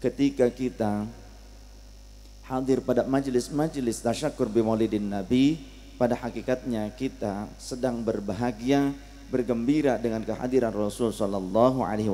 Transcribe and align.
ketika 0.00 0.48
kita 0.48 1.04
hadir 2.48 2.80
pada 2.80 3.04
majelis-majelis 3.04 4.00
tasyakur 4.00 4.48
bimaulidin 4.48 5.06
Nabi, 5.06 5.60
pada 6.00 6.16
hakikatnya 6.16 6.88
kita 6.96 7.46
sedang 7.60 8.00
berbahagia, 8.00 8.96
bergembira 9.28 10.00
dengan 10.00 10.24
kehadiran 10.24 10.72
Rasul 10.72 11.12
sallallahu 11.12 11.84
alaihi. 11.84 12.10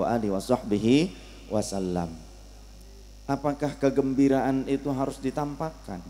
Apakah 3.26 3.72
kegembiraan 3.78 4.66
itu 4.66 4.90
harus 4.90 5.22
ditampakkan? 5.22 6.02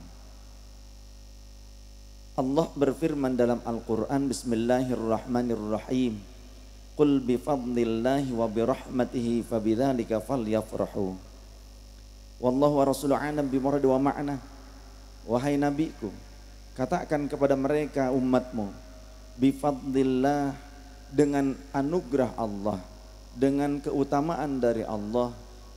Allah 2.37 2.69
berfirman 2.77 3.33
dalam 3.33 3.65
Al-Quran 3.65 4.29
Bismillahirrahmanirrahim 4.29 6.21
Qul 6.93 7.25
bifadlillahi 7.25 8.29
wa 8.29 8.45
birahmatihi 8.45 9.41
fabidzalika 9.41 10.21
falyafrahu 10.21 11.26
Wallahu 12.37 12.81
wa 12.81 12.85
rasuluhu 12.85 13.17
alam 13.17 13.47
bimurad 13.49 13.83
wa 13.85 13.99
ma'na 13.99 14.37
Wahai 15.25 15.57
nabiku 15.57 16.13
Katakan 16.77 17.27
kepada 17.27 17.57
mereka 17.57 18.13
umatmu 18.13 18.69
Bifadlillah 19.41 20.53
Dengan 21.09 21.57
anugerah 21.73 22.37
Allah 22.37 22.81
Dengan 23.33 23.81
keutamaan 23.81 24.61
dari 24.61 24.85
Allah 24.85 25.33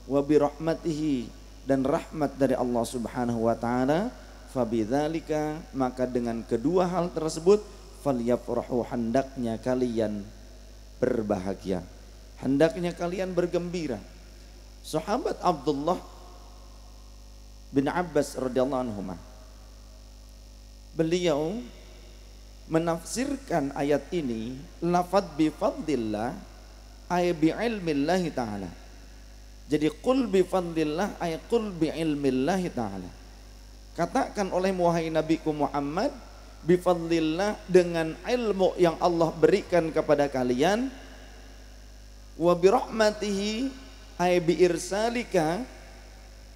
Wa 0.09 0.19
birahmatihi 0.19 1.31
Dan 1.63 1.88
rahmat 1.88 2.35
dari 2.35 2.59
Allah 2.59 2.83
subhanahu 2.83 3.47
wa 3.47 3.55
ta'ala 3.55 4.11
Fabidzalika 4.49 5.61
maka 5.77 6.09
dengan 6.09 6.41
kedua 6.41 6.89
hal 6.89 7.13
tersebut 7.13 7.61
falyafrahu 8.02 8.81
hendaknya 8.89 9.61
kalian 9.61 10.25
berbahagia. 10.97 11.85
Hendaknya 12.41 12.95
kalian 12.97 13.38
bergembira. 13.38 14.02
Sahabat 14.81 15.38
Abdullah 15.45 16.02
bin 17.69 17.85
Abbas 17.89 18.37
radhiyallahu 18.37 18.83
anhu 18.85 19.01
beliau 20.97 21.57
menafsirkan 22.69 23.73
ayat 23.73 24.05
ini 24.13 24.57
lafad 24.85 25.25
bi 25.33 25.49
fadlillah 25.49 26.38
ay 27.09 27.33
bi 27.33 27.49
ilmillah 27.49 28.21
taala. 28.29 28.69
Jadi 29.69 29.89
qul 30.02 30.29
bi 30.29 30.41
fadlillah 30.45 31.17
ay 31.21 31.41
qul 31.49 31.73
bi 31.73 31.89
ilmillah 31.89 32.61
taala. 32.73 33.09
Katakan 33.97 34.53
oleh 34.53 34.72
wahai 34.72 35.11
Nabiku 35.11 35.51
Muhammad 35.51 36.13
bifadlillah 36.63 37.55
dengan 37.67 38.16
ilmu 38.27 38.75
yang 38.79 38.95
Allah 38.99 39.31
berikan 39.31 39.91
kepada 39.91 40.27
kalian 40.27 40.91
wa 42.39 42.53
birahmatihi 42.55 43.72
ay 44.19 44.39
bi 44.39 44.59
irsalika 44.63 45.63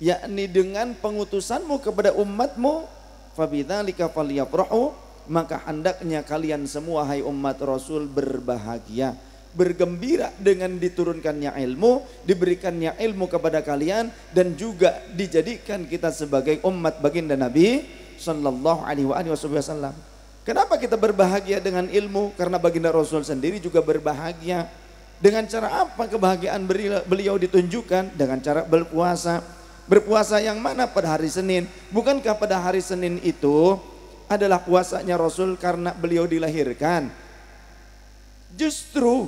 yakni 0.03 0.51
dengan 0.51 0.91
pengutusanmu 0.99 1.79
kepada 1.79 2.11
umatmu 2.11 2.83
fabidzalika 3.39 4.11
falyafrahu 4.11 4.91
maka 5.31 5.63
hendaknya 5.63 6.19
kalian 6.27 6.67
semua 6.67 7.07
hai 7.07 7.23
umat 7.23 7.55
Rasul 7.63 8.11
berbahagia 8.11 9.15
bergembira 9.53 10.33
dengan 10.41 10.81
diturunkannya 10.81 11.53
ilmu, 11.53 12.25
diberikannya 12.25 12.97
ilmu 12.97 13.29
kepada 13.29 13.61
kalian 13.61 14.09
dan 14.33 14.57
juga 14.57 14.97
dijadikan 15.13 15.85
kita 15.85 16.09
sebagai 16.09 16.57
umat 16.65 16.99
baginda 16.99 17.37
Nabi 17.37 17.85
sallallahu 18.17 18.81
alaihi 18.81 19.07
wasallam. 19.07 19.93
Kenapa 20.43 20.75
kita 20.75 20.99
berbahagia 20.99 21.63
dengan 21.63 21.87
ilmu? 21.87 22.35
Karena 22.35 22.59
baginda 22.59 22.91
Rasul 22.91 23.23
sendiri 23.23 23.63
juga 23.63 23.79
berbahagia. 23.79 24.67
Dengan 25.23 25.47
cara 25.47 25.87
apa 25.87 26.03
kebahagiaan 26.11 26.67
beliau 27.07 27.39
ditunjukkan? 27.39 28.11
Dengan 28.19 28.43
cara 28.43 28.67
berpuasa. 28.67 29.62
Berpuasa 29.83 30.39
yang 30.39 30.63
mana 30.63 30.87
pada 30.87 31.19
hari 31.19 31.27
Senin? 31.27 31.67
Bukankah 31.91 32.39
pada 32.39 32.55
hari 32.59 32.79
Senin 32.79 33.19
itu 33.19 33.75
adalah 34.31 34.63
puasanya 34.63 35.19
Rasul 35.19 35.59
karena 35.59 35.91
beliau 35.91 36.23
dilahirkan? 36.23 37.11
Justru 38.55 39.27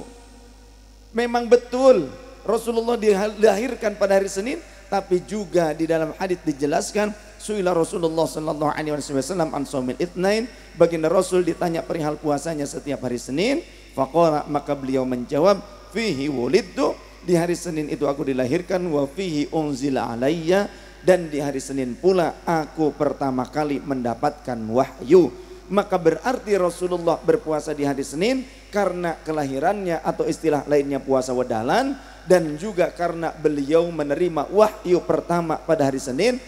memang 1.12 1.52
betul 1.52 2.08
Rasulullah 2.48 2.96
dilahirkan 2.96 4.00
pada 4.00 4.16
hari 4.16 4.32
Senin 4.32 4.62
tapi 4.86 5.20
juga 5.26 5.74
di 5.74 5.90
dalam 5.90 6.14
hadis 6.16 6.38
dijelaskan 6.46 7.10
suila 7.42 7.74
Rasulullah 7.74 8.30
sallallahu 8.30 8.70
alaihi 8.70 8.94
wasallam 8.94 9.50
an 9.52 9.66
saumil 9.66 9.98
itsnain 9.98 10.46
baginda 10.78 11.10
Rasul 11.10 11.42
ditanya 11.42 11.82
perihal 11.82 12.22
puasanya 12.22 12.70
setiap 12.70 13.02
hari 13.02 13.18
Senin 13.18 13.66
faqala 13.98 14.46
maka 14.46 14.78
beliau 14.78 15.02
menjawab 15.04 15.58
fihi 15.90 16.30
wulidtu 16.30 16.94
di 17.26 17.34
hari 17.34 17.58
Senin 17.58 17.90
itu 17.90 18.06
aku 18.06 18.30
dilahirkan 18.30 18.86
wa 18.86 19.10
fihi 19.10 19.50
unzila 19.50 20.14
alayya. 20.14 20.70
Dan 21.06 21.30
di 21.30 21.38
hari 21.38 21.62
Senin 21.62 21.94
pula 21.94 22.42
aku 22.46 22.90
pertama 22.94 23.46
kali 23.46 23.78
mendapatkan 23.78 24.58
wahyu. 24.70 25.30
Maka 25.70 25.98
berarti 25.98 26.58
Rasulullah 26.58 27.18
berpuasa 27.22 27.74
di 27.78 27.86
hari 27.86 28.02
Senin 28.02 28.46
karena 28.74 29.18
kelahirannya 29.22 30.02
atau 30.02 30.26
istilah 30.26 30.66
lainnya 30.66 31.02
puasa 31.02 31.34
wedalan. 31.34 31.98
Dan 32.26 32.58
juga 32.58 32.90
karena 32.90 33.30
beliau 33.34 33.86
menerima 33.94 34.50
wahyu 34.50 34.98
pertama 35.06 35.62
pada 35.62 35.90
hari 35.90 36.02
Senin. 36.02 36.42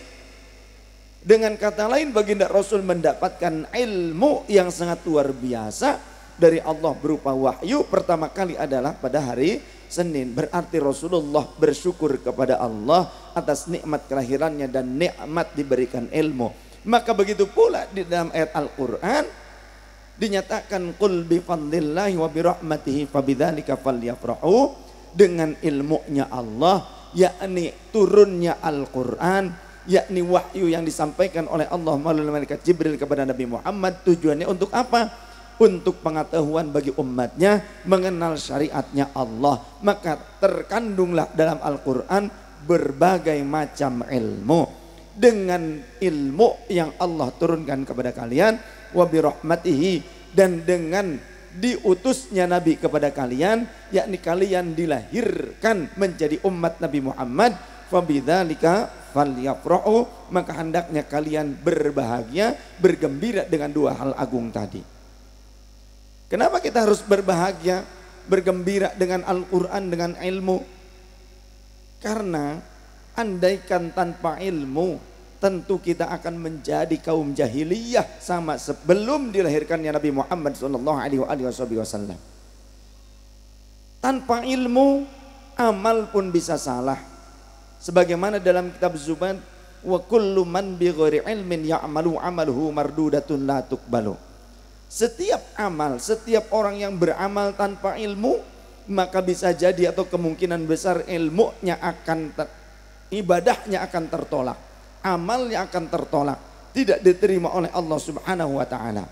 Dengan 1.22 1.54
kata 1.54 1.86
lain 1.86 2.10
baginda 2.10 2.50
Rasul 2.50 2.82
mendapatkan 2.82 3.70
ilmu 3.74 4.50
yang 4.50 4.74
sangat 4.74 5.06
luar 5.06 5.30
biasa. 5.34 6.18
Dari 6.38 6.62
Allah 6.62 6.94
berupa 6.94 7.34
wahyu 7.34 7.82
pertama 7.90 8.30
kali 8.30 8.54
adalah 8.54 8.94
pada 8.94 9.18
hari 9.22 9.58
Senin. 9.90 10.36
Berarti 10.36 10.78
Rasulullah 10.80 11.48
bersyukur 11.58 12.20
kepada 12.20 12.60
Allah 12.60 13.10
atas 13.34 13.68
nikmat 13.72 14.06
kelahirannya 14.06 14.68
dan 14.68 14.96
nikmat 14.96 15.52
diberikan 15.58 16.08
ilmu. 16.12 16.52
Maka 16.88 17.12
begitu 17.12 17.48
pula 17.50 17.84
di 17.92 18.08
dalam 18.08 18.32
ayat 18.32 18.56
Al-Quran 18.56 19.26
dinyatakan 20.18 20.96
qul 20.98 21.28
bi 21.28 21.44
fadlillahi 21.44 22.16
wa 22.16 22.30
bi 22.32 22.42
rahmatihi 22.42 23.12
fabidzalika 23.12 23.78
falyafrahu 23.78 24.74
dengan 25.14 25.54
ilmunya 25.62 26.32
Allah 26.32 27.10
yakni 27.14 27.74
turunnya 27.92 28.58
Al-Qur'an 28.64 29.68
yakni 29.88 30.20
wahyu 30.22 30.68
yang 30.68 30.84
disampaikan 30.84 31.48
oleh 31.48 31.66
Allah 31.72 31.96
melalui 31.96 32.30
malaikat 32.30 32.62
Jibril 32.62 33.00
kepada 33.00 33.24
Nabi 33.24 33.48
Muhammad. 33.48 34.04
Tujuannya 34.04 34.46
untuk 34.46 34.70
apa? 34.76 35.27
Untuk 35.58 36.06
pengetahuan 36.06 36.70
bagi 36.70 36.94
umatnya 36.94 37.82
mengenal 37.90 38.38
syariatnya 38.38 39.10
Allah 39.18 39.58
maka 39.82 40.38
terkandunglah 40.38 41.34
dalam 41.34 41.58
Al-Qur'an 41.58 42.30
berbagai 42.66 43.42
macam 43.42 44.06
ilmu. 44.06 44.86
Dengan 45.18 45.82
ilmu 45.98 46.70
yang 46.70 46.94
Allah 47.02 47.34
turunkan 47.34 47.82
kepada 47.90 48.14
kalian 48.14 48.62
wa 48.94 49.02
birahmatihi 49.10 50.06
dan 50.38 50.62
dengan 50.62 51.18
diutusnya 51.58 52.46
Nabi 52.46 52.78
kepada 52.78 53.10
kalian 53.10 53.66
yakni 53.90 54.22
kalian 54.22 54.78
dilahirkan 54.78 55.90
menjadi 55.98 56.38
umat 56.46 56.78
Nabi 56.78 57.02
Muhammad 57.02 57.58
falyafrahu 59.18 60.30
maka 60.30 60.52
hendaknya 60.54 61.02
kalian 61.02 61.58
berbahagia 61.58 62.54
bergembira 62.78 63.42
dengan 63.50 63.74
dua 63.74 63.98
hal 63.98 64.14
agung 64.14 64.54
tadi 64.54 64.97
kenapa 66.28 66.64
kita 66.64 66.84
harus 66.84 67.04
berbahagia 67.04 67.84
bergembira 68.28 68.92
dengan 68.96 69.24
Al-Qur'an 69.24 69.88
dengan 69.88 70.16
ilmu 70.20 70.64
karena 72.04 72.62
andaikan 73.18 73.90
tanpa 73.96 74.38
ilmu 74.38 75.02
tentu 75.38 75.78
kita 75.78 76.10
akan 76.10 76.36
menjadi 76.38 76.98
kaum 77.02 77.34
jahiliyah 77.34 78.22
sama 78.22 78.58
sebelum 78.58 79.30
dilahirkannya 79.30 79.94
Nabi 79.94 80.12
Muhammad 80.14 80.54
wasallam. 81.78 82.18
Tanpa 83.98 84.46
ilmu 84.46 85.06
amal 85.58 86.10
pun 86.14 86.30
bisa 86.30 86.58
salah. 86.58 87.02
Sebagaimana 87.78 88.42
dalam 88.42 88.74
kitab 88.74 88.98
Zubat 88.98 89.38
wa 89.86 90.00
kullu 90.02 90.42
man 90.46 90.78
bi 90.78 90.90
ghairi 90.90 91.22
ilmin 91.22 91.66
ya'malu 91.70 92.18
amaluhu 92.18 92.74
mardudatun. 92.74 93.46
Setiap 94.88 95.60
amal, 95.60 96.00
setiap 96.00 96.48
orang 96.56 96.80
yang 96.80 96.96
beramal 96.96 97.52
tanpa 97.54 98.00
ilmu 98.00 98.40
maka 98.88 99.20
bisa 99.20 99.52
jadi 99.52 99.92
atau 99.92 100.08
kemungkinan 100.08 100.64
besar 100.64 101.04
ilmunya 101.12 101.76
akan 101.76 102.32
ibadahnya 103.12 103.84
akan 103.84 104.04
tertolak, 104.08 104.58
amalnya 105.04 105.68
akan 105.68 105.86
tertolak, 105.92 106.40
tidak 106.72 107.04
diterima 107.04 107.52
oleh 107.52 107.72
Allah 107.76 108.00
Subhanahu 108.00 108.60
wa 108.60 108.66
taala. 108.68 109.06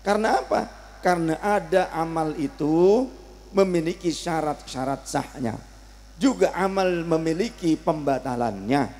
Karena 0.00 0.40
apa? 0.40 0.60
Karena 1.04 1.36
ada 1.40 1.92
amal 1.92 2.32
itu 2.36 3.04
memiliki 3.52 4.08
syarat-syarat 4.08 5.04
sahnya. 5.04 5.56
Juga 6.20 6.52
amal 6.52 7.04
memiliki 7.04 7.76
pembatalannya. 7.76 8.92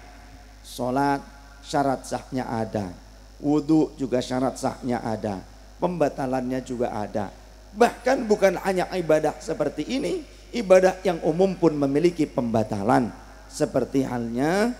Salat 0.64 1.20
syarat 1.60 2.04
sahnya 2.08 2.48
ada. 2.48 2.92
Wudhu 3.40 3.96
juga 3.96 4.20
syarat 4.24 4.56
sahnya 4.56 5.04
ada. 5.04 5.40
Pembatalannya 5.80 6.60
juga 6.60 6.92
ada. 6.92 7.32
Bahkan 7.72 8.28
bukan 8.28 8.60
hanya 8.60 8.86
ibadah 8.92 9.40
seperti 9.40 9.88
ini, 9.88 10.20
ibadah 10.52 11.00
yang 11.02 11.18
umum 11.24 11.56
pun 11.56 11.72
memiliki 11.72 12.28
pembatalan 12.28 13.08
seperti 13.48 14.04
halnya 14.04 14.76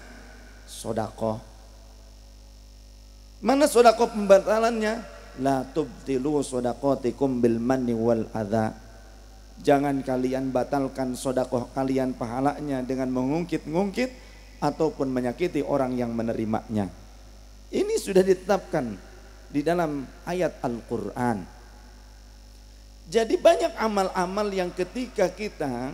sodakoh. 0.68 1.40
Mana 3.40 3.64
sodakoh 3.64 4.12
pembatalannya? 4.12 5.18
La 5.40 5.64
tubtilu 5.64 6.44
sodakotikum 6.44 7.40
bil 7.40 7.56
manni 7.56 7.96
wal 7.96 8.28
adha. 8.36 8.76
Jangan 9.60 10.04
kalian 10.04 10.52
batalkan 10.52 11.16
sodakoh 11.16 11.72
kalian 11.72 12.12
pahalanya 12.12 12.84
dengan 12.84 13.08
mengungkit-ngungkit 13.08 14.10
ataupun 14.60 15.08
menyakiti 15.08 15.64
orang 15.64 15.96
yang 15.96 16.12
menerimanya. 16.12 16.92
Ini 17.70 17.94
sudah 17.96 18.20
ditetapkan 18.20 19.09
di 19.50 19.60
dalam 19.66 20.06
ayat 20.24 20.62
Al-Quran. 20.62 21.38
Jadi 23.10 23.34
banyak 23.34 23.74
amal-amal 23.74 24.46
yang 24.54 24.70
ketika 24.70 25.26
kita 25.34 25.90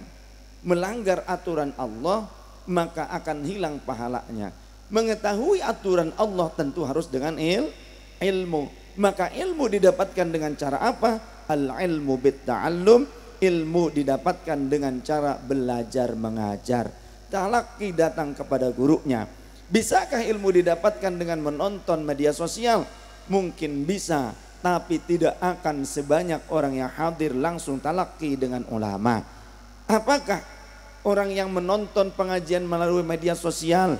melanggar 0.60 1.24
aturan 1.24 1.72
Allah 1.80 2.28
maka 2.68 3.08
akan 3.08 3.46
hilang 3.46 3.80
pahalanya. 3.80 4.52
Mengetahui 4.92 5.64
aturan 5.64 6.12
Allah 6.14 6.52
tentu 6.54 6.84
harus 6.86 7.08
dengan 7.10 7.40
il, 7.40 7.72
ilmu. 8.20 8.68
Maka 9.00 9.32
ilmu 9.32 9.66
didapatkan 9.66 10.28
dengan 10.28 10.52
cara 10.54 10.78
apa? 10.82 11.44
Al-ilmu 11.46 12.14
bitta'allum, 12.20 13.00
ilmu 13.40 13.84
didapatkan 13.90 14.58
dengan 14.68 15.00
cara 15.02 15.38
belajar 15.40 16.14
mengajar. 16.14 16.90
Talaki 17.26 17.96
datang 17.96 18.34
kepada 18.34 18.70
gurunya. 18.70 19.26
Bisakah 19.66 20.22
ilmu 20.22 20.54
didapatkan 20.54 21.10
dengan 21.18 21.42
menonton 21.42 22.06
media 22.06 22.30
sosial? 22.30 22.86
Mungkin 23.26 23.82
bisa, 23.82 24.30
tapi 24.62 25.02
tidak 25.02 25.38
akan 25.42 25.82
sebanyak 25.82 26.42
orang 26.50 26.78
yang 26.78 26.90
hadir 26.90 27.34
langsung 27.34 27.82
talaki 27.82 28.38
dengan 28.38 28.62
ulama. 28.70 29.22
Apakah 29.86 30.42
orang 31.06 31.30
yang 31.30 31.50
menonton 31.50 32.10
pengajian 32.14 32.66
melalui 32.66 33.06
media 33.06 33.38
sosial, 33.38 33.98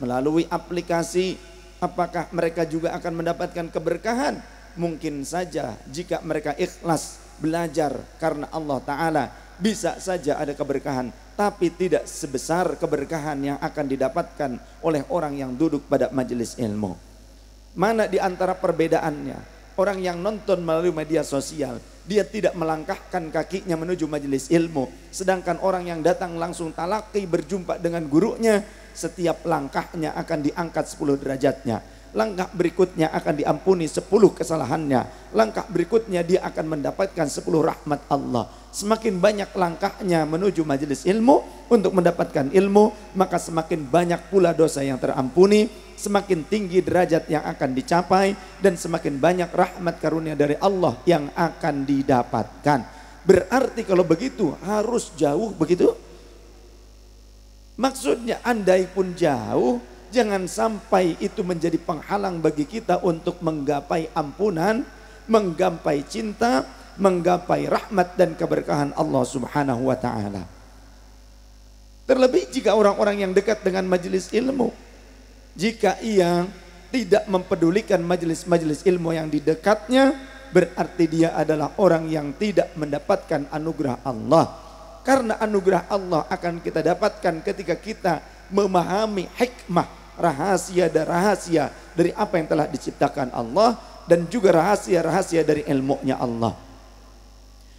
melalui 0.00 0.48
aplikasi, 0.48 1.36
apakah 1.80 2.28
mereka 2.32 2.64
juga 2.64 2.96
akan 2.96 3.12
mendapatkan 3.24 3.66
keberkahan? 3.68 4.40
Mungkin 4.76 5.24
saja 5.24 5.72
jika 5.88 6.20
mereka 6.20 6.52
ikhlas 6.52 7.16
belajar 7.40 7.96
karena 8.20 8.48
Allah 8.52 8.78
Ta'ala 8.84 9.24
bisa 9.56 9.96
saja 10.00 10.36
ada 10.36 10.52
keberkahan 10.52 11.08
tapi 11.36 11.72
tidak 11.72 12.04
sebesar 12.04 12.76
keberkahan 12.76 13.36
yang 13.40 13.58
akan 13.60 13.86
didapatkan 13.88 14.50
oleh 14.84 15.04
orang 15.08 15.36
yang 15.36 15.52
duduk 15.56 15.84
pada 15.88 16.12
majelis 16.12 16.56
ilmu 16.60 17.05
Mana 17.76 18.08
di 18.08 18.16
antara 18.16 18.56
perbedaannya? 18.56 19.54
Orang 19.76 20.00
yang 20.00 20.16
nonton 20.16 20.64
melalui 20.64 20.88
media 20.88 21.20
sosial, 21.20 21.76
dia 22.08 22.24
tidak 22.24 22.56
melangkahkan 22.56 23.28
kakinya 23.28 23.76
menuju 23.76 24.08
majelis 24.08 24.48
ilmu. 24.48 24.88
Sedangkan 25.12 25.60
orang 25.60 25.84
yang 25.84 26.00
datang 26.00 26.40
langsung 26.40 26.72
talaki 26.72 27.28
berjumpa 27.28 27.76
dengan 27.76 28.08
gurunya, 28.08 28.64
setiap 28.96 29.44
langkahnya 29.44 30.16
akan 30.16 30.38
diangkat 30.48 30.84
10 30.88 31.20
derajatnya. 31.20 31.84
Langkah 32.16 32.48
berikutnya 32.48 33.12
akan 33.12 33.34
diampuni 33.36 33.84
10 33.84 34.08
kesalahannya. 34.32 35.30
Langkah 35.36 35.68
berikutnya 35.68 36.24
dia 36.24 36.40
akan 36.48 36.80
mendapatkan 36.80 37.28
10 37.28 37.44
rahmat 37.44 38.00
Allah. 38.08 38.48
Semakin 38.72 39.20
banyak 39.20 39.52
langkahnya 39.52 40.24
menuju 40.24 40.64
majelis 40.64 41.04
ilmu 41.04 41.68
untuk 41.68 41.92
mendapatkan 41.92 42.48
ilmu, 42.48 43.12
maka 43.20 43.36
semakin 43.36 43.84
banyak 43.84 44.32
pula 44.32 44.56
dosa 44.56 44.80
yang 44.80 44.96
terampuni 44.96 45.68
semakin 45.96 46.44
tinggi 46.44 46.84
derajat 46.84 47.26
yang 47.26 47.42
akan 47.42 47.72
dicapai 47.72 48.36
dan 48.60 48.76
semakin 48.76 49.16
banyak 49.16 49.50
rahmat 49.50 49.96
karunia 49.96 50.36
dari 50.36 50.54
Allah 50.60 50.96
yang 51.08 51.32
akan 51.32 51.88
didapatkan. 51.88 52.80
Berarti 53.26 53.82
kalau 53.82 54.06
begitu 54.06 54.54
harus 54.62 55.10
jauh 55.18 55.50
begitu? 55.56 55.90
Maksudnya 57.76 58.40
andai 58.40 58.86
pun 58.88 59.12
jauh, 59.12 59.82
jangan 60.16 60.48
sampai 60.48 61.20
itu 61.20 61.44
menjadi 61.44 61.76
penghalang 61.76 62.40
bagi 62.40 62.64
kita 62.64 63.04
untuk 63.04 63.44
menggapai 63.44 64.08
ampunan, 64.16 64.80
menggapai 65.28 66.00
cinta, 66.08 66.64
menggapai 66.96 67.68
rahmat 67.68 68.16
dan 68.16 68.32
keberkahan 68.32 68.96
Allah 68.96 69.24
Subhanahu 69.28 69.92
wa 69.92 69.96
taala. 70.00 70.48
Terlebih 72.08 72.48
jika 72.48 72.72
orang-orang 72.72 73.28
yang 73.28 73.32
dekat 73.36 73.60
dengan 73.60 73.84
majelis 73.84 74.32
ilmu 74.32 74.86
jika 75.56 75.96
ia 76.04 76.44
tidak 76.92 77.24
mempedulikan 77.32 77.98
majelis-majelis 78.04 78.84
ilmu 78.84 79.16
yang 79.16 79.32
di 79.32 79.40
dekatnya, 79.40 80.12
berarti 80.52 81.04
dia 81.08 81.32
adalah 81.32 81.72
orang 81.80 82.12
yang 82.12 82.36
tidak 82.36 82.76
mendapatkan 82.76 83.48
anugerah 83.48 84.04
Allah. 84.04 84.52
Karena 85.00 85.40
anugerah 85.40 85.88
Allah 85.88 86.28
akan 86.28 86.60
kita 86.60 86.84
dapatkan 86.84 87.40
ketika 87.40 87.72
kita 87.72 88.14
memahami 88.52 89.32
hikmah, 89.32 89.88
rahasia 90.16 90.88
dan 90.88 91.04
rahasia 91.06 91.70
dari 91.92 92.10
apa 92.12 92.40
yang 92.40 92.48
telah 92.48 92.66
diciptakan 92.68 93.32
Allah 93.32 93.76
dan 94.06 94.24
juga 94.30 94.54
rahasia-rahasia 94.54 95.42
dari 95.42 95.66
ilmunya 95.66 96.16
Allah. 96.16 96.54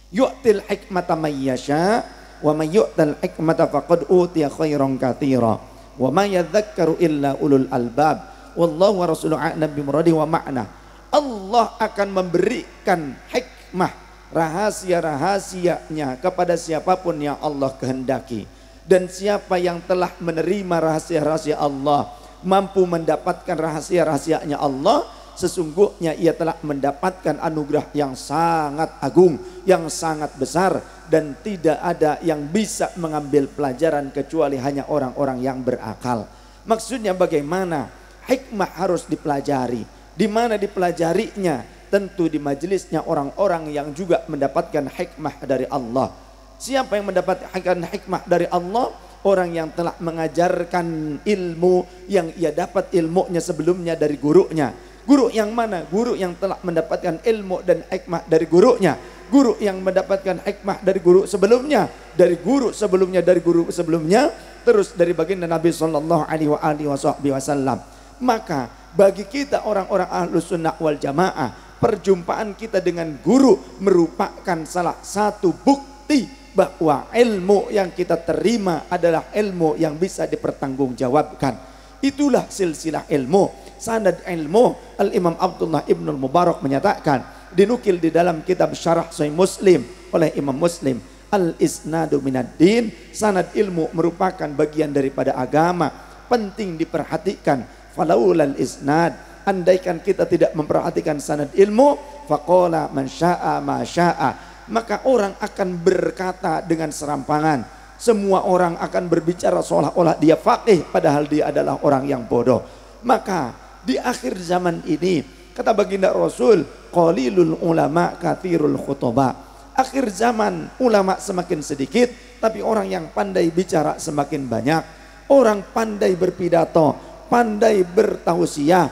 Yu'til 0.08 0.64
hikmata 0.64 1.16
mayyasha 1.16 2.04
wa 2.40 2.52
may 2.56 2.72
yu'tal 2.72 3.16
hikmata 3.20 3.68
faqad 3.68 4.08
utiya 4.08 4.48
khairan 4.48 4.96
katsira. 4.96 5.60
Wa 5.98 6.08
ma 6.14 6.24
yadzakkaru 6.24 7.00
illa 7.02 7.34
ulul 7.42 7.66
albab. 7.68 8.36
Wallahu 8.58 9.04
wa 9.04 9.06
rasuluhu 9.08 9.38
a'lam 9.38 9.70
bimuradi 9.70 10.12
wa 10.14 10.26
ma'na. 10.26 10.64
Allah 11.08 11.76
akan 11.80 12.08
memberikan 12.12 13.16
hikmah 13.32 13.92
rahasia-rahasianya 14.28 16.20
kepada 16.20 16.56
siapa 16.60 16.96
pun 17.00 17.16
yang 17.16 17.40
Allah 17.40 17.72
kehendaki. 17.76 18.44
Dan 18.88 19.08
siapa 19.08 19.60
yang 19.60 19.84
telah 19.84 20.12
menerima 20.16 20.76
rahasia-rahasia 20.80 21.60
Allah, 21.60 22.08
mampu 22.42 22.86
mendapatkan 22.86 23.56
rahasia-rahasianya 23.56 24.58
Allah, 24.58 25.06
sesungguhnya 25.38 26.18
ia 26.18 26.34
telah 26.34 26.58
mendapatkan 26.66 27.38
anugerah 27.38 27.94
yang 27.94 28.18
sangat 28.18 28.98
agung, 28.98 29.38
yang 29.62 29.86
sangat 29.86 30.34
besar 30.34 30.82
dan 31.06 31.38
tidak 31.46 31.78
ada 31.78 32.18
yang 32.26 32.42
bisa 32.50 32.90
mengambil 32.98 33.46
pelajaran 33.46 34.10
kecuali 34.10 34.58
hanya 34.58 34.90
orang-orang 34.90 35.38
yang 35.38 35.62
berakal. 35.62 36.26
Maksudnya 36.66 37.14
bagaimana? 37.14 37.88
Hikmah 38.28 38.76
harus 38.76 39.08
dipelajari. 39.08 39.88
Di 40.12 40.28
mana 40.28 40.60
dipelajarinya? 40.60 41.78
Tentu 41.88 42.28
di 42.28 42.36
majelisnya 42.36 43.08
orang-orang 43.08 43.72
yang 43.72 43.96
juga 43.96 44.20
mendapatkan 44.28 44.92
hikmah 44.92 45.40
dari 45.48 45.64
Allah. 45.72 46.12
Siapa 46.60 47.00
yang 47.00 47.08
mendapatkan 47.08 47.78
hikmah 47.88 48.28
dari 48.28 48.44
Allah? 48.52 48.92
Orang 49.26 49.50
yang 49.50 49.74
telah 49.74 49.98
mengajarkan 49.98 51.18
ilmu 51.26 52.06
yang 52.06 52.30
ia 52.38 52.54
dapat 52.54 52.94
ilmunya 52.94 53.42
sebelumnya 53.42 53.98
dari 53.98 54.14
gurunya 54.14 54.70
Guru 55.08 55.32
yang 55.32 55.56
mana? 55.56 55.88
Guru 55.88 56.12
yang 56.12 56.36
telah 56.36 56.60
mendapatkan 56.60 57.24
ilmu 57.24 57.64
dan 57.64 57.80
hikmah 57.88 58.28
dari 58.28 58.44
gurunya. 58.44 58.92
Guru 59.32 59.56
yang 59.56 59.80
mendapatkan 59.80 60.44
hikmah 60.44 60.84
dari 60.84 61.00
guru 61.00 61.24
sebelumnya, 61.24 61.88
dari 62.12 62.36
guru 62.36 62.76
sebelumnya, 62.76 63.24
dari 63.24 63.40
guru 63.40 63.72
sebelumnya, 63.72 64.28
terus 64.68 64.92
dari 64.92 65.16
baginda 65.16 65.48
Nabi 65.48 65.72
Shallallahu 65.72 66.28
Alaihi 66.28 67.32
Wasallam. 67.32 67.80
Maka 68.20 68.68
bagi 68.92 69.24
kita 69.24 69.64
orang-orang 69.64 70.12
ahlus 70.12 70.52
sunnah 70.52 70.76
wal 70.76 71.00
jamaah, 71.00 71.80
perjumpaan 71.80 72.52
kita 72.52 72.84
dengan 72.84 73.08
guru 73.24 73.80
merupakan 73.80 74.60
salah 74.68 75.00
satu 75.00 75.56
bukti 75.56 76.37
bahwa 76.58 77.06
ilmu 77.14 77.70
yang 77.70 77.94
kita 77.94 78.18
terima 78.18 78.90
adalah 78.90 79.30
ilmu 79.30 79.78
yang 79.78 79.94
bisa 79.94 80.26
dipertanggungjawabkan. 80.26 81.54
Itulah 82.02 82.50
silsilah 82.50 83.06
ilmu. 83.06 83.70
Sanad 83.78 84.26
ilmu 84.26 84.98
Al-Imam 84.98 85.38
Abdullah 85.38 85.86
Ibn 85.86 86.10
Mubarak 86.18 86.58
menyatakan 86.66 87.22
dinukil 87.54 88.02
di 88.02 88.10
dalam 88.10 88.42
kitab 88.42 88.74
Syarah 88.74 89.06
Sahih 89.14 89.30
Muslim 89.30 89.86
oleh 90.10 90.34
Imam 90.34 90.58
Muslim 90.58 90.98
Al-isnadu 91.28 92.24
minad 92.24 92.56
din 92.56 92.88
sanad 93.12 93.52
ilmu 93.52 93.92
merupakan 93.92 94.48
bagian 94.48 94.88
daripada 94.88 95.36
agama 95.36 95.92
penting 96.24 96.80
diperhatikan. 96.80 97.68
Falaulal 97.92 98.56
isnad 98.56 99.12
andaikan 99.44 100.00
kita 100.00 100.24
tidak 100.24 100.56
memperhatikan 100.56 101.20
sanad 101.20 101.52
ilmu 101.52 102.00
faqala 102.24 102.88
man 102.96 103.04
syaa 103.12 103.60
ma 103.60 103.84
syaa 103.84 104.47
maka 104.68 105.04
orang 105.08 105.36
akan 105.40 105.68
berkata 105.80 106.64
dengan 106.64 106.92
serampangan. 106.92 107.76
Semua 107.98 108.46
orang 108.46 108.78
akan 108.78 109.10
berbicara 109.10 109.58
seolah-olah 109.58 110.22
dia 110.22 110.38
faqih 110.38 110.86
padahal 110.86 111.26
dia 111.26 111.50
adalah 111.50 111.82
orang 111.82 112.06
yang 112.06 112.22
bodoh. 112.22 112.62
Maka 113.02 113.50
di 113.82 113.98
akhir 113.98 114.38
zaman 114.38 114.86
ini 114.86 115.26
kata 115.50 115.74
baginda 115.74 116.14
Rasul 116.14 116.62
qalilul 116.94 117.58
ulama 117.58 118.14
kathirul 118.14 118.78
khutbah 118.78 119.34
akhir 119.74 120.14
zaman 120.14 120.78
ulama 120.78 121.18
semakin 121.18 121.58
sedikit 121.58 122.38
tapi 122.38 122.62
orang 122.62 122.86
yang 122.86 123.10
pandai 123.10 123.50
bicara 123.50 123.98
semakin 123.98 124.46
banyak. 124.46 124.82
Orang 125.28 125.74
pandai 125.74 126.14
berpidato 126.14 126.94
pandai 127.28 127.84
bertausiah 127.84 128.88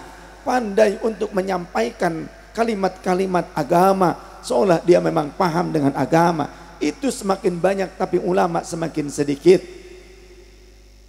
pandai 0.46 1.00
untuk 1.02 1.34
menyampaikan 1.34 2.28
kalimat-kalimat 2.54 3.50
agama 3.56 4.35
seolah 4.46 4.78
dia 4.86 5.02
memang 5.02 5.34
paham 5.34 5.74
dengan 5.74 5.90
agama 5.98 6.46
itu 6.78 7.10
semakin 7.10 7.58
banyak 7.58 7.90
tapi 7.98 8.22
ulama 8.22 8.62
semakin 8.62 9.10
sedikit 9.10 9.58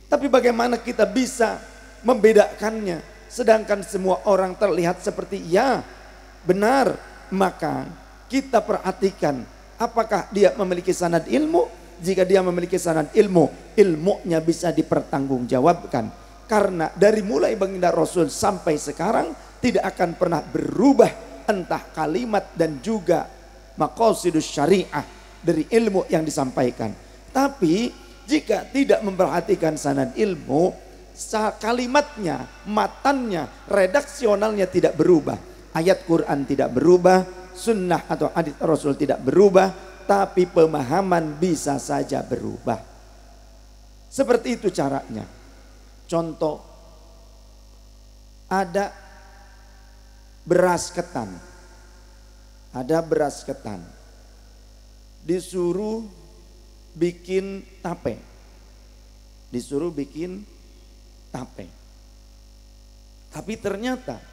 tapi 0.08 0.32
bagaimana 0.32 0.80
kita 0.80 1.04
bisa 1.04 1.60
membedakannya. 2.08 3.04
Sedangkan 3.28 3.84
semua 3.84 4.24
orang 4.24 4.56
terlihat 4.56 5.04
seperti 5.04 5.44
ya 5.44 5.84
benar. 6.48 6.96
Maka 7.28 7.84
kita 8.32 8.64
perhatikan 8.64 9.44
apakah 9.76 10.32
dia 10.32 10.56
memiliki 10.56 10.96
sanad 10.96 11.28
ilmu. 11.28 11.68
Jika 11.98 12.24
dia 12.24 12.46
memiliki 12.46 12.78
sanad 12.78 13.10
ilmu, 13.12 13.74
ilmunya 13.76 14.40
bisa 14.40 14.72
dipertanggungjawabkan. 14.72 16.08
Karena 16.48 16.88
dari 16.94 17.20
mulai 17.20 17.60
baginda 17.60 17.92
Rasul 17.92 18.32
sampai 18.32 18.80
sekarang 18.80 19.34
tidak 19.60 19.92
akan 19.92 20.16
pernah 20.16 20.40
berubah 20.40 21.27
entah 21.48 21.82
kalimat 21.96 22.52
dan 22.54 22.84
juga 22.84 23.26
maqasidus 23.80 24.46
syariah 24.46 25.06
dari 25.40 25.64
ilmu 25.72 26.06
yang 26.12 26.28
disampaikan. 26.28 26.92
Tapi 27.32 27.90
jika 28.28 28.68
tidak 28.68 29.00
memperhatikan 29.08 29.80
sanad 29.80 30.12
ilmu, 30.20 30.76
kalimatnya, 31.64 32.68
matannya, 32.68 33.48
redaksionalnya 33.72 34.68
tidak 34.68 35.00
berubah. 35.00 35.40
Ayat 35.72 36.04
Quran 36.04 36.44
tidak 36.44 36.74
berubah, 36.76 37.24
sunnah 37.56 38.06
atau 38.10 38.30
hadis 38.34 38.58
Rasul 38.60 39.00
tidak 39.00 39.24
berubah, 39.24 39.72
tapi 40.06 40.50
pemahaman 40.50 41.38
bisa 41.40 41.80
saja 41.80 42.20
berubah. 42.22 42.82
Seperti 44.08 44.58
itu 44.58 44.68
caranya. 44.74 45.24
Contoh, 46.08 46.64
ada 48.48 49.07
beras 50.48 50.88
ketan. 50.96 51.36
Ada 52.72 53.04
beras 53.04 53.44
ketan. 53.44 53.84
Disuruh 55.28 56.08
bikin 56.96 57.68
tape. 57.84 58.16
Disuruh 59.52 59.92
bikin 59.92 60.48
tape. 61.36 61.68
Tapi 63.28 63.54
ternyata 63.60 64.24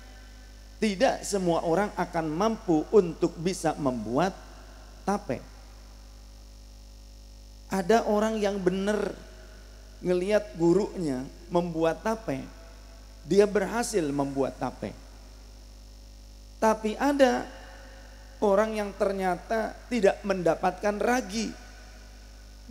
tidak 0.79 1.27
semua 1.27 1.67
orang 1.67 1.91
akan 1.99 2.27
mampu 2.31 2.87
untuk 2.95 3.35
bisa 3.43 3.75
membuat 3.75 4.39
tape. 5.03 5.43
Ada 7.75 8.07
orang 8.07 8.39
yang 8.39 8.63
benar 8.63 9.19
ngeliat 10.05 10.55
gurunya 10.55 11.27
membuat 11.49 12.05
tape, 12.05 12.45
dia 13.25 13.49
berhasil 13.49 14.05
membuat 14.05 14.61
tape. 14.61 15.04
Tapi 16.65 16.97
ada 16.97 17.45
orang 18.41 18.73
yang 18.73 18.91
ternyata 18.97 19.77
tidak 19.93 20.25
mendapatkan 20.25 20.97
ragi, 20.97 21.53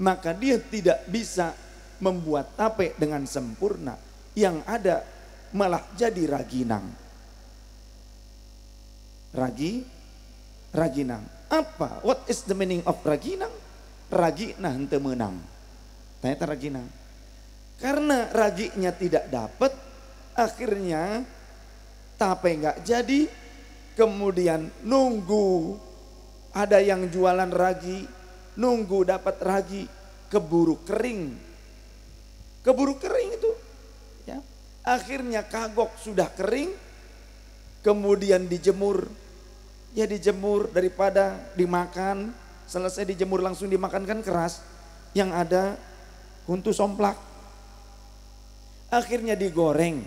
maka 0.01 0.33
dia 0.33 0.57
tidak 0.57 1.05
bisa 1.05 1.53
membuat 2.01 2.57
tape 2.57 2.97
dengan 2.97 3.21
sempurna. 3.29 3.93
Yang 4.33 4.65
ada 4.65 5.05
malah 5.53 5.85
jadi 5.93 6.25
raginang. 6.25 6.89
Ragi, 9.29 9.85
raginang. 10.73 11.21
Apa? 11.53 12.01
What 12.01 12.25
is 12.25 12.49
the 12.49 12.57
meaning 12.57 12.81
of 12.89 12.97
raginang? 13.05 13.53
Ragi 14.09 14.57
nah 14.57 14.73
ente 14.73 14.97
menang. 14.97 15.37
Ternyata 16.17 16.49
raginang. 16.49 16.89
Karena 17.77 18.25
raginya 18.33 18.89
tidak 18.89 19.29
dapat, 19.29 19.69
akhirnya 20.33 21.21
tape 22.17 22.57
nggak 22.57 22.81
jadi, 22.81 23.42
kemudian 23.93 24.69
nunggu 24.85 25.77
ada 26.53 26.77
yang 26.81 27.09
jualan 27.09 27.49
ragi, 27.49 28.05
nunggu 28.57 29.09
dapat 29.09 29.37
ragi, 29.41 29.83
keburu 30.29 30.81
kering. 30.85 31.33
Keburu 32.63 32.95
kering 32.97 33.29
itu. 33.35 33.51
Ya. 34.29 34.39
Akhirnya 34.85 35.41
kagok 35.43 35.97
sudah 35.99 36.29
kering, 36.33 36.73
kemudian 37.81 38.45
dijemur. 38.45 39.09
Ya 39.93 40.09
dijemur 40.09 40.73
daripada 40.73 41.37
dimakan, 41.53 42.33
selesai 42.65 43.05
dijemur 43.05 43.45
langsung 43.45 43.69
dimakan 43.69 44.09
kan 44.09 44.19
keras. 44.25 44.65
Yang 45.13 45.29
ada 45.37 45.63
kuntu 46.49 46.73
somplak 46.73 47.13
Akhirnya 48.93 49.33
digoreng. 49.33 50.05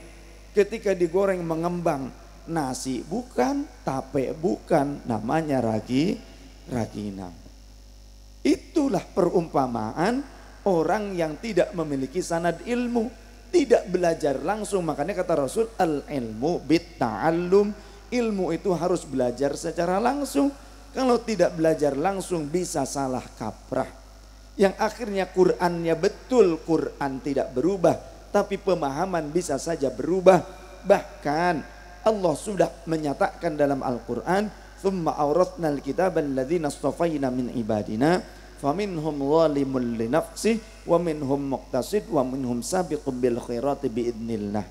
Ketika 0.55 0.95
digoreng 0.95 1.43
mengembang, 1.43 2.15
nasi 2.49 3.03
bukan, 3.03 3.67
tape 3.83 4.33
bukan, 4.37 5.03
namanya 5.05 5.63
ragi, 5.63 6.19
raginang. 6.71 7.35
Itulah 8.47 9.03
perumpamaan 9.03 10.23
orang 10.67 11.15
yang 11.15 11.39
tidak 11.43 11.75
memiliki 11.75 12.23
sanad 12.23 12.63
ilmu, 12.63 13.11
tidak 13.51 13.91
belajar 13.91 14.39
langsung. 14.39 14.87
Makanya 14.87 15.19
kata 15.19 15.35
Rasul, 15.47 15.67
al-ilmu 15.79 16.63
bit 16.63 16.99
ta'allum, 16.99 17.75
ilmu 18.11 18.55
itu 18.55 18.71
harus 18.75 19.03
belajar 19.03 19.59
secara 19.59 19.99
langsung. 19.99 20.51
Kalau 20.95 21.21
tidak 21.21 21.53
belajar 21.59 21.93
langsung 21.93 22.49
bisa 22.49 22.87
salah 22.89 23.25
kaprah. 23.37 23.91
Yang 24.57 24.75
akhirnya 24.81 25.29
Qur'annya 25.29 25.93
betul, 25.99 26.57
Qur'an 26.65 27.21
tidak 27.21 27.53
berubah 27.53 28.17
tapi 28.37 28.61
pemahaman 28.61 29.33
bisa 29.33 29.57
saja 29.57 29.89
berubah. 29.89 30.45
Bahkan 30.85 31.76
Allah 32.06 32.34
sudah 32.34 32.70
menyatakan 32.90 33.54
dalam 33.54 33.86
Al-Quran, 33.86 34.50
ثُمَّ 34.82 35.06
أَوْرَثْنَا 35.06 35.70
الْكِتَابَ 35.78 36.18
الَّذِينَ 36.18 36.66
اصْطَفَيْنَا 36.66 37.30
مِنْ 37.30 37.54
عِبَادِنَا 37.54 38.12
فَمِنْهُمْ 38.62 39.16
ظَالِمٌ 39.22 39.74
لِنَفْسِهِ 40.02 40.56
وَمِنْهُمْ 40.90 41.40
مُقْتَصِدٌ 41.54 42.10
وَمِنْهُمْ 42.10 42.58
سَابِقٌ 42.66 43.06
بِالْخَيْرَاتِ 43.06 43.84
بِإِذْنِ 43.86 44.30
اللَّهِ 44.30 44.66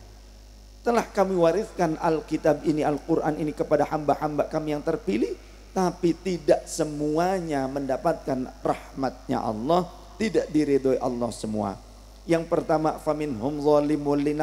Telah 0.83 1.07
kami 1.15 1.39
wariskan 1.39 1.95
Alkitab 2.03 2.67
ini, 2.67 2.83
Al-Quran 2.83 3.39
ini 3.39 3.55
kepada 3.55 3.87
hamba-hamba 3.87 4.51
kami 4.51 4.75
yang 4.75 4.83
terpilih, 4.83 5.31
tapi 5.71 6.19
tidak 6.19 6.67
semuanya 6.67 7.71
mendapatkan 7.71 8.51
rahmatnya 8.67 9.39
Allah, 9.39 9.87
tidak 10.19 10.51
diridhoi 10.51 10.99
Allah 10.99 11.31
semua. 11.31 11.79
Yang 12.27 12.51
pertama 12.51 12.99
faminhum 12.99 13.63
zalimul 13.63 14.19
li 14.19 14.35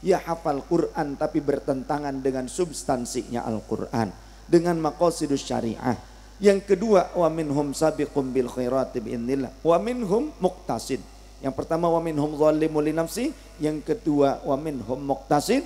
nafsi 0.00 0.08
ya 0.08 0.18
hafal 0.24 0.64
Quran 0.64 1.16
tapi 1.16 1.44
bertentangan 1.44 2.24
dengan 2.24 2.48
substansinya 2.48 3.44
Al-Qur'an 3.44 4.08
dengan 4.48 4.80
maqasidus 4.80 5.44
syariah. 5.44 5.96
Yang 6.40 6.72
kedua 6.72 7.12
wa 7.12 7.28
minhum 7.28 7.76
sabiqum 7.76 8.32
bil 8.32 8.48
khairati 8.48 9.04
biidznillah 9.04 9.60
wa 9.60 9.76
minhum 9.76 10.32
muqtasid. 10.40 11.00
Yang 11.40 11.54
pertama 11.56 11.88
wa 11.88 12.00
minhum 12.00 12.32
zalimul 12.36 12.84
li 12.84 12.96
yang 13.60 13.84
kedua 13.84 14.40
wa 14.44 14.56
minhum 14.56 15.00
muqtasid. 15.04 15.64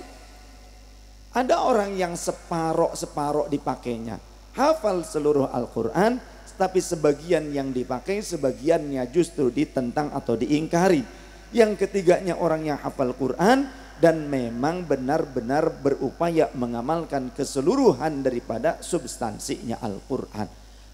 Ada 1.35 1.67
orang 1.67 1.95
yang 1.99 2.15
separoh-separoh 2.15 3.51
dipakainya. 3.51 4.19
Hafal 4.55 5.03
seluruh 5.03 5.51
Al-Quran, 5.51 6.15
tapi 6.55 6.79
sebagian 6.79 7.51
yang 7.51 7.75
dipakai, 7.75 8.23
sebagiannya 8.23 9.03
justru 9.11 9.51
ditentang 9.51 10.15
atau 10.15 10.39
diingkari 10.39 11.03
yang 11.51 11.75
ketiganya 11.75 12.39
orang 12.39 12.63
yang 12.63 12.79
hafal 12.79 13.11
Quran 13.11 13.67
dan 13.99 14.27
memang 14.27 14.83
benar-benar 14.83 15.71
berupaya 15.79 16.51
mengamalkan 16.55 17.31
keseluruhan 17.31 18.21
daripada 18.21 18.79
substansinya 18.83 19.79
Al-Quran. 19.79 20.47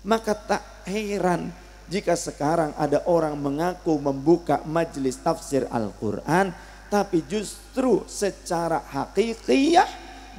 Maka 0.06 0.34
tak 0.34 0.64
heran 0.90 1.54
jika 1.92 2.16
sekarang 2.16 2.72
ada 2.80 3.04
orang 3.10 3.36
mengaku 3.36 4.00
membuka 4.00 4.64
majelis 4.64 5.20
tafsir 5.20 5.68
Al-Quran, 5.68 6.56
tapi 6.88 7.24
justru 7.28 8.08
secara 8.08 8.80
hakikiyah 8.80 9.90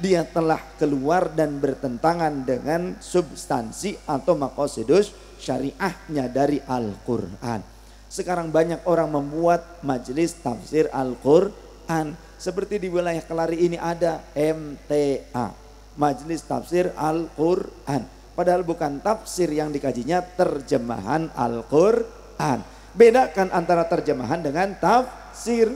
dia 0.01 0.25
telah 0.25 0.57
keluar 0.81 1.29
dan 1.29 1.61
bertentangan 1.61 2.41
dengan 2.41 2.97
substansi 2.97 4.01
atau 4.09 4.33
makosidus 4.33 5.13
syariahnya 5.37 6.25
dari 6.33 6.57
Al-Quran. 6.57 7.61
Sekarang 8.09 8.49
banyak 8.49 8.85
orang 8.89 9.09
membuat 9.09 9.81
majelis 9.85 10.33
tafsir 10.41 10.89
Al-Quran. 10.89 12.13
Seperti 12.43 12.75
di 12.75 12.91
wilayah 12.91 13.23
Kelari 13.23 13.63
ini 13.63 13.79
ada 13.79 14.19
MTA. 14.35 15.55
Majelis 15.95 16.43
Tafsir 16.43 16.91
Al-Quran. 16.91 18.03
Padahal 18.35 18.67
bukan 18.67 18.99
tafsir 18.99 19.47
yang 19.47 19.71
dikajinya 19.71 20.19
terjemahan 20.19 21.31
Al-Quran. 21.31 22.59
Bedakan 22.91 23.47
antara 23.47 23.87
terjemahan 23.87 24.43
dengan 24.43 24.75
tafsir. 24.75 25.71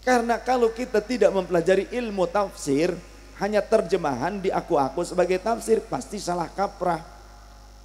Karena 0.00 0.40
kalau 0.40 0.72
kita 0.72 1.04
tidak 1.04 1.28
mempelajari 1.28 1.92
ilmu 1.92 2.24
tafsir, 2.32 2.96
hanya 3.36 3.60
terjemahan 3.60 4.40
di 4.40 4.48
aku-aku 4.48 5.04
sebagai 5.04 5.44
tafsir, 5.44 5.84
pasti 5.84 6.16
salah 6.16 6.48
kaprah. 6.48 7.04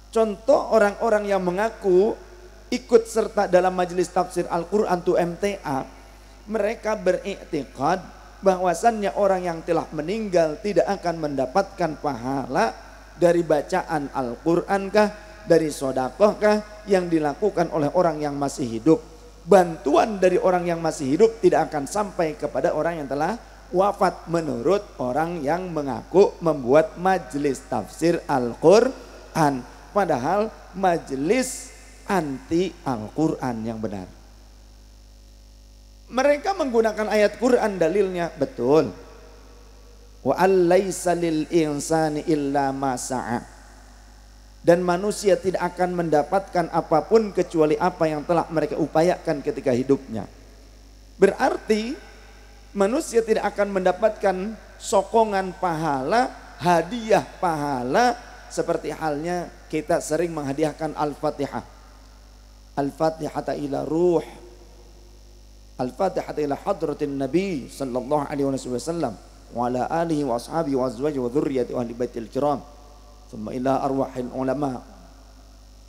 Contoh 0.08 0.72
orang-orang 0.72 1.28
yang 1.28 1.44
mengaku 1.44 2.16
ikut 2.72 3.04
serta 3.04 3.44
dalam 3.52 3.76
majelis 3.76 4.08
tafsir 4.08 4.48
Al-Quran 4.48 4.96
tu 5.04 5.12
MTA, 5.12 5.84
mereka 6.46 6.94
beriktikad 6.94 8.02
bahwasannya 8.42 9.14
orang 9.18 9.42
yang 9.42 9.58
telah 9.66 9.86
meninggal 9.90 10.58
tidak 10.62 10.86
akan 10.86 11.18
mendapatkan 11.18 11.98
pahala 11.98 12.74
dari 13.16 13.42
bacaan 13.42 14.12
Al-Quran 14.12 14.92
kah, 14.92 15.08
dari 15.48 15.72
sodakoh 15.72 16.36
kah 16.38 16.84
yang 16.86 17.10
dilakukan 17.10 17.72
oleh 17.72 17.90
orang 17.94 18.22
yang 18.22 18.36
masih 18.38 18.66
hidup. 18.66 19.00
bantuan 19.46 20.18
dari 20.18 20.42
orang 20.42 20.66
yang 20.66 20.82
masih 20.82 21.06
hidup 21.06 21.38
tidak 21.38 21.70
akan 21.70 21.86
sampai 21.86 22.34
kepada 22.34 22.74
orang 22.74 22.98
yang 22.98 23.06
telah 23.06 23.38
wafat 23.70 24.26
menurut 24.26 24.82
orang 24.98 25.38
yang 25.38 25.70
mengaku 25.70 26.34
membuat 26.42 26.98
majelis 26.98 27.62
tafsir 27.70 28.18
Al-Quran. 28.26 29.62
Padahal 29.94 30.50
majelis 30.74 31.70
anti 32.10 32.74
Al-Quran 32.82 33.56
yang 33.62 33.78
benar. 33.78 34.15
Mereka 36.06 36.54
menggunakan 36.54 37.10
ayat 37.10 37.38
Quran 37.42 37.82
dalilnya 37.82 38.30
betul. 38.38 38.94
Wa 40.22 40.34
allaysa 40.38 41.14
lil 41.14 41.46
insani 41.50 42.26
illa 42.26 42.70
ma 42.70 42.94
dan 44.66 44.82
manusia 44.82 45.38
tidak 45.38 45.62
akan 45.78 45.94
mendapatkan 45.94 46.66
apa 46.74 47.06
pun 47.06 47.30
kecuali 47.30 47.78
apa 47.78 48.10
yang 48.10 48.26
telah 48.26 48.50
mereka 48.50 48.74
upayakan 48.74 49.38
ketika 49.38 49.70
hidupnya. 49.70 50.26
Berarti 51.22 51.94
manusia 52.74 53.22
tidak 53.22 53.54
akan 53.54 53.70
mendapatkan 53.70 54.36
sokongan 54.82 55.54
pahala, 55.62 56.34
hadiah 56.58 57.22
pahala 57.38 58.18
seperti 58.50 58.90
halnya 58.90 59.46
kita 59.70 60.02
sering 60.02 60.34
menghadiahkan 60.34 60.98
Al-Fatihah. 60.98 61.62
Al-Fatihah 62.74 63.54
ila 63.54 63.86
ruh. 63.86 64.45
Al-Fatihah 65.76 66.32
ila 66.40 66.56
hadratin 66.56 67.20
Nabi 67.20 67.68
sallallahu 67.68 68.24
alaihi 68.32 68.48
wasallam 68.48 69.12
wa 69.52 69.68
ala 69.68 69.84
alihi 69.92 70.24
wa 70.24 70.40
ashabihi 70.40 70.72
wa 70.72 70.88
azwajihi 70.88 71.20
wa 71.20 71.28
dzurriyyati 71.28 71.72
ahli 71.76 71.92
baitil 71.92 72.28
kiram. 72.32 72.64
Thumma 73.28 73.52
ila 73.52 73.84
arwahil 73.84 74.32
ulama. 74.32 74.80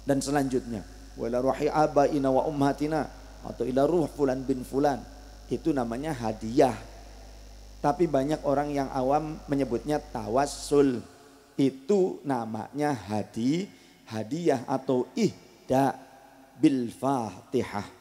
Dan 0.04 0.20
selanjutnya. 0.20 0.84
Wa 1.16 1.32
ila 1.32 1.40
ruhi 1.40 1.72
abaina 1.72 2.28
wa 2.28 2.44
ummatina. 2.46 3.08
Atau 3.48 3.64
ila 3.64 3.88
ruh 3.88 4.12
fulan 4.12 4.44
bin 4.44 4.68
fulan. 4.68 5.00
Itu 5.48 5.72
namanya 5.72 6.12
hadiah. 6.12 6.76
Tapi 7.80 8.10
banyak 8.10 8.44
orang 8.44 8.76
yang 8.76 8.90
awam 8.92 9.40
menyebutnya 9.48 10.04
tawassul. 10.04 11.00
Itu 11.58 12.22
namanya 12.22 12.94
hadi, 12.94 13.66
hadiah 14.06 14.62
atau 14.70 15.10
ihda 15.18 15.98
bil 16.62 16.90
fatihah. 16.94 17.97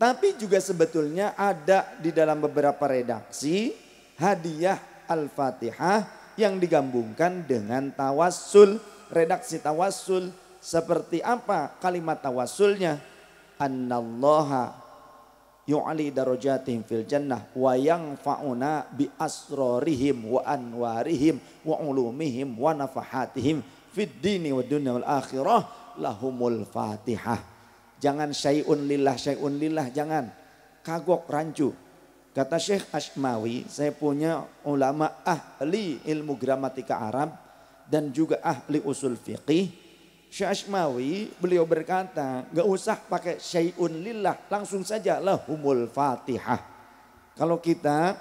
Tapi 0.00 0.32
juga 0.40 0.56
sebetulnya 0.64 1.36
ada 1.36 1.92
di 2.00 2.08
dalam 2.08 2.40
beberapa 2.40 2.88
redaksi 2.88 3.76
hadiah 4.16 5.04
al-fatihah 5.04 6.32
yang 6.40 6.56
digabungkan 6.56 7.44
dengan 7.44 7.92
tawassul. 7.92 8.80
Redaksi 9.12 9.60
tawassul 9.60 10.32
seperti 10.56 11.20
apa 11.20 11.76
kalimat 11.84 12.16
tawassulnya? 12.24 12.96
Annallaha 13.60 14.72
yu'ali 15.68 16.08
darajatihim 16.08 16.80
fil 16.80 17.04
jannah 17.04 17.52
wa 17.52 17.76
fauna 18.16 18.88
bi 18.88 19.04
asrarihim 19.20 20.32
wa 20.32 20.40
anwarihim 20.48 21.36
wa 21.60 21.76
ulumihim 21.76 22.56
wa 22.56 22.72
nafahatihim 22.72 23.60
fid 23.92 24.16
dini 24.16 24.48
wa 24.48 24.64
dunya 24.64 24.96
wal 24.96 25.04
akhirah 25.04 25.68
lahumul 26.00 26.64
fatihah. 26.64 27.59
Jangan 28.00 28.32
syai'un 28.32 28.80
lillah 28.88 29.14
syai'un 29.20 29.54
lillah 29.60 29.92
jangan. 29.92 30.32
Kagok 30.80 31.28
rancu 31.28 31.70
Kata 32.30 32.62
Syekh 32.62 32.86
Ashmawi, 32.94 33.66
saya 33.66 33.90
punya 33.90 34.46
ulama 34.62 35.18
ahli 35.26 35.98
ilmu 36.06 36.38
gramatika 36.38 37.02
Arab 37.02 37.34
dan 37.90 38.14
juga 38.14 38.38
ahli 38.38 38.78
usul 38.86 39.18
fiqih. 39.18 39.66
Syekh 40.30 40.46
Ashmawi 40.46 41.26
beliau 41.42 41.66
berkata, 41.66 42.46
gak 42.54 42.68
usah 42.70 43.02
pakai 43.02 43.42
syai'un 43.42 43.90
lillah, 43.90 44.46
langsung 44.46 44.86
saja 44.86 45.18
lahumul 45.18 45.90
fatihah. 45.90 46.62
Kalau 47.34 47.58
kita 47.58 48.14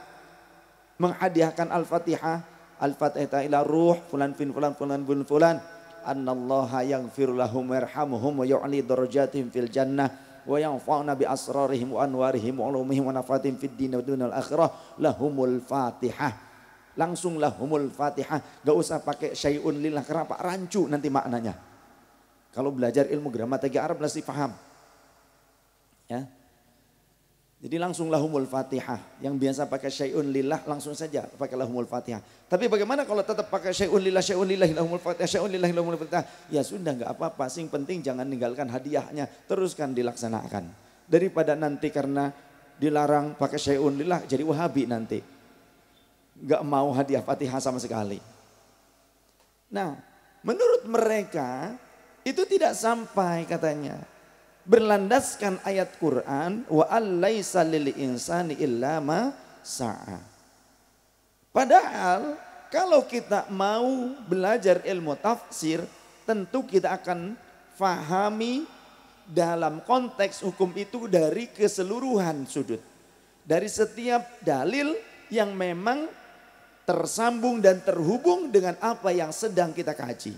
menghadiahkan 0.97 1.69
al-fatihah, 1.69 2.41
al-fatihah 2.81 3.45
ila 3.45 3.61
ruh, 3.61 3.93
fulan 4.09 4.33
fin 4.33 4.49
fulan 4.49 4.73
fulan 4.73 5.05
bin 5.05 5.21
fulan, 5.21 5.61
annallaha 6.05 6.85
yang 6.85 7.11
lahum 7.35 7.67
yarhamuhum 7.69 8.41
wa 8.41 8.45
yu'li 8.47 8.85
darajatihim 8.85 9.51
fil 9.51 9.67
jannah 9.67 10.09
wa 10.47 10.57
yanfa'una 10.57 11.13
bi 11.13 11.27
asrarihim 11.27 11.93
wa 11.93 12.05
anwarihim 12.05 12.57
wa 12.57 12.71
ulumihim 12.71 13.11
wa 13.11 13.13
nafatim 13.13 13.59
fid 13.59 13.75
din 13.75 13.99
wa 13.99 14.03
dunal 14.03 14.33
akhirah. 14.33 14.97
Lahumul 14.97 15.59
fatihah. 15.61 16.33
Langsung 16.95 17.37
lahumul 17.37 17.91
fatihah. 17.91 18.65
Gak 18.65 18.75
usah 18.75 19.03
pakai 19.03 19.35
syai'un 19.35 19.75
lillah 19.75 20.01
kenapa? 20.07 20.39
Rancu 20.39 20.87
nanti 20.87 21.11
maknanya. 21.11 21.53
Kalau 22.49 22.73
belajar 22.73 23.05
ilmu 23.11 23.29
gramatika 23.29 23.85
Arab 23.85 24.01
pasti 24.01 24.25
paham. 24.25 24.55
Ya 26.09 26.38
jadi 27.59 27.75
langsung 27.75 28.07
lahumul 28.07 28.47
fatihah. 28.47 29.19
Yang 29.19 29.35
biasa 29.35 29.61
pakai 29.67 29.91
syai'un 29.91 30.23
lillah 30.31 30.63
langsung 30.63 30.95
saja 30.95 31.27
pakai 31.27 31.59
lahumul 31.59 31.83
fatihah. 31.83 32.23
Tapi 32.47 32.71
bagaimana 32.71 33.03
kalau 33.03 33.19
tetap 33.19 33.51
pakai 33.51 33.75
syai'un 33.75 33.99
lillah, 33.99 34.23
syai'un 34.23 34.47
lillah, 34.47 34.71
lahumul 34.79 35.03
fatihah, 35.03 35.27
syai'un 35.27 35.51
lillah, 35.51 35.67
lahumul 35.67 35.99
fatihah. 35.99 36.23
Ya 36.47 36.63
sudah 36.63 36.95
nggak 36.95 37.11
apa-apa. 37.19 37.51
Sing 37.51 37.67
penting 37.67 37.99
jangan 37.99 38.23
ninggalkan 38.23 38.71
hadiahnya. 38.71 39.27
Teruskan 39.51 39.91
dilaksanakan. 39.91 40.71
Daripada 41.03 41.59
nanti 41.59 41.91
karena 41.91 42.31
dilarang 42.79 43.35
pakai 43.35 43.59
syai'un 43.59 43.91
lillah 43.91 44.23
jadi 44.23 44.39
wahabi 44.47 44.87
nanti. 44.87 45.19
Nggak 46.39 46.63
mau 46.63 46.95
hadiah 46.95 47.19
fatihah 47.19 47.59
sama 47.59 47.83
sekali. 47.83 48.23
Nah 49.75 49.99
menurut 50.47 50.87
mereka 50.87 51.75
itu 52.23 52.39
tidak 52.47 52.71
sampai 52.71 53.43
katanya 53.43 53.99
berlandaskan 54.67 55.63
ayat 55.63 55.95
Quran 55.99 56.67
wa 56.67 56.85
allaisa 56.89 57.63
lil 57.63 57.93
insani 57.95 58.59
illa 58.59 58.99
sa'a. 59.63 60.19
Padahal 61.49 62.37
kalau 62.69 63.05
kita 63.09 63.49
mau 63.49 64.13
belajar 64.29 64.85
ilmu 64.85 65.17
tafsir 65.17 65.81
tentu 66.29 66.61
kita 66.61 66.93
akan 67.01 67.33
fahami 67.73 68.69
dalam 69.25 69.81
konteks 69.81 70.45
hukum 70.45 70.73
itu 70.77 71.09
dari 71.09 71.49
keseluruhan 71.49 72.45
sudut. 72.45 72.81
Dari 73.45 73.65
setiap 73.65 74.41
dalil 74.45 74.93
yang 75.33 75.57
memang 75.57 76.05
tersambung 76.85 77.61
dan 77.61 77.81
terhubung 77.81 78.49
dengan 78.49 78.77
apa 78.81 79.09
yang 79.13 79.33
sedang 79.33 79.73
kita 79.73 79.93
kaji. 79.93 80.37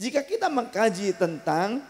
Jika 0.00 0.24
kita 0.24 0.48
mengkaji 0.52 1.16
tentang 1.16 1.80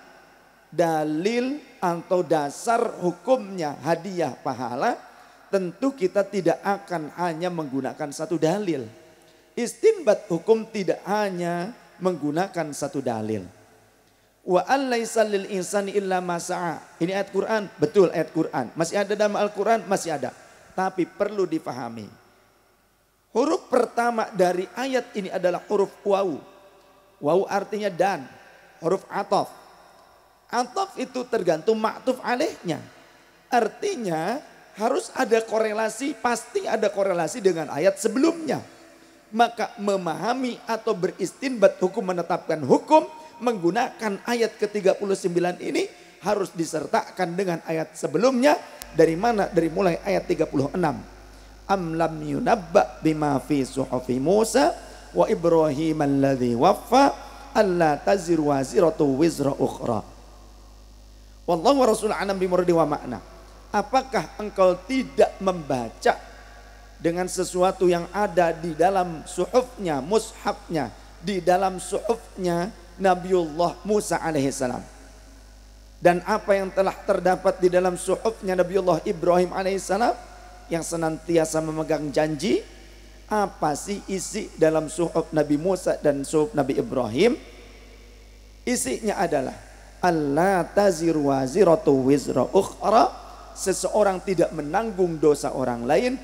dalil 0.75 1.63
atau 1.79 2.27
dasar 2.27 2.83
hukumnya 2.99 3.79
hadiah 3.87 4.35
pahala, 4.35 4.99
tentu 5.49 5.95
kita 5.95 6.27
tidak 6.27 6.59
akan 6.67 7.15
hanya 7.15 7.49
menggunakan 7.49 8.11
satu 8.11 8.35
dalil. 8.35 8.83
Istinbat 9.55 10.27
hukum 10.27 10.67
tidak 10.67 10.99
hanya 11.07 11.71
menggunakan 12.03 12.75
satu 12.75 12.99
dalil. 12.99 13.47
Wa 14.45 14.67
allaisa 14.67 15.23
lil 15.23 15.47
insani 15.55 15.95
illa 15.95 16.19
masa'a. 16.19 16.99
Ini 16.99 17.15
ayat 17.15 17.31
Quran, 17.31 17.63
betul 17.79 18.11
ayat 18.11 18.35
Quran. 18.35 18.67
Masih 18.75 18.99
ada 18.99 19.15
dalam 19.15 19.39
Al-Quran? 19.39 19.87
Masih 19.87 20.19
ada. 20.19 20.35
Tapi 20.75 21.07
perlu 21.07 21.47
difahami. 21.47 22.11
Huruf 23.31 23.71
pertama 23.71 24.27
dari 24.35 24.67
ayat 24.75 25.15
ini 25.15 25.31
adalah 25.31 25.63
huruf 25.71 25.95
wawu. 26.03 26.43
Wawu 27.23 27.47
artinya 27.47 27.89
dan. 27.89 28.27
Huruf 28.83 29.07
atof 29.07 29.63
Atof 30.55 30.95
itu 30.95 31.27
tergantung 31.27 31.75
maktuf 31.83 32.23
alehnya. 32.23 32.79
Artinya 33.51 34.38
harus 34.79 35.11
ada 35.19 35.43
korelasi, 35.43 36.14
pasti 36.14 36.62
ada 36.71 36.87
korelasi 36.95 37.43
dengan 37.43 37.75
ayat 37.75 37.99
sebelumnya. 37.99 38.62
Maka 39.35 39.75
memahami 39.83 40.62
atau 40.62 40.95
beristinbat 40.95 41.83
hukum 41.83 42.07
menetapkan 42.07 42.62
hukum 42.62 43.03
menggunakan 43.43 44.23
ayat 44.31 44.55
ke-39 44.62 45.35
ini 45.59 45.90
harus 46.23 46.55
disertakan 46.55 47.35
dengan 47.35 47.59
ayat 47.67 47.99
sebelumnya 47.99 48.55
dari 48.95 49.19
mana? 49.19 49.51
Dari 49.51 49.67
mulai 49.75 49.99
ayat 50.07 50.31
36. 50.31 50.79
Am 51.67 51.83
lam 51.99 52.14
yunabba 52.23 53.03
bima 53.03 53.43
fi 53.43 53.67
suhufi 53.67 54.23
Musa 54.23 54.71
wa 55.11 55.27
Ibrahim 55.27 55.99
alladhi 55.99 56.55
waffa 56.55 57.11
alla 57.51 57.99
taziru 57.99 58.55
waziratu 58.55 59.19
wizra 59.19 59.51
ukhra. 59.51 60.13
Wallahu 61.44 61.85
wa 61.85 61.87
rasul 61.88 62.12
anam 62.12 62.37
bimurdi 62.40 62.72
wa 62.72 62.88
makna. 62.88 63.20
Apakah 63.68 64.38
engkau 64.40 64.78
tidak 64.88 65.37
membaca 65.42 66.16
dengan 67.04 67.28
sesuatu 67.28 67.85
yang 67.85 68.09
ada 68.16 68.54
di 68.54 68.72
dalam 68.72 69.26
suhufnya, 69.28 70.00
mushafnya, 70.00 70.88
di 71.20 71.44
dalam 71.44 71.76
suhufnya 71.76 72.72
Nabiullah 72.96 73.76
Musa 73.85 74.22
alaihissalam. 74.22 74.80
Dan 76.00 76.20
apa 76.24 76.52
yang 76.57 76.72
telah 76.72 76.96
terdapat 77.04 77.61
di 77.61 77.68
dalam 77.68 77.96
suhufnya 78.00 78.57
Nabiullah 78.57 79.04
Ibrahim 79.04 79.52
alaihissalam 79.52 80.16
yang 80.72 80.80
senantiasa 80.80 81.61
memegang 81.61 82.09
janji, 82.09 82.64
apa 83.28 83.76
sih 83.76 84.00
isi 84.09 84.52
dalam 84.57 84.88
suhuf 84.88 85.28
Nabi 85.35 85.61
Musa 85.61 86.00
dan 86.00 86.24
suhuf 86.24 86.57
Nabi 86.57 86.80
Ibrahim? 86.80 87.37
Isinya 88.64 89.20
adalah 89.20 89.74
Allah 90.05 90.69
taziru 90.69 91.33
waziratu 91.33 92.05
wizra 92.05 92.45
ukhra. 92.53 93.25
Seseorang 93.57 94.21
tidak 94.21 94.53
menanggung 94.53 95.17
dosa 95.17 95.57
orang 95.57 95.88
lain. 95.88 96.21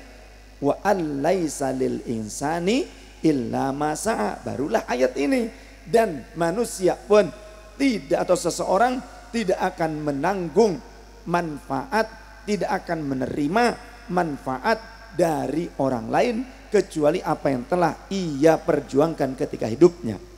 Wa 0.61 0.77
allaisa 0.85 1.73
lil 1.73 2.05
insani 2.05 2.85
illa 3.25 3.73
masa 3.73 4.37
barulah 4.45 4.85
ayat 4.85 5.17
ini. 5.17 5.49
Dan 5.81 6.21
manusia 6.37 6.93
pun 6.93 7.25
tidak 7.81 8.29
atau 8.29 8.37
seseorang 8.37 9.01
tidak 9.33 9.57
akan 9.57 10.05
menanggung 10.05 10.77
manfaat 11.25 12.05
tidak 12.45 12.85
akan 12.85 12.99
menerima 13.05 13.65
manfaat 14.09 14.79
dari 15.13 15.69
orang 15.77 16.07
lain 16.09 16.35
kecuali 16.71 17.19
apa 17.19 17.47
yang 17.51 17.63
telah 17.67 17.93
ia 18.09 18.55
perjuangkan 18.57 19.35
ketika 19.35 19.67
hidupnya. 19.67 20.30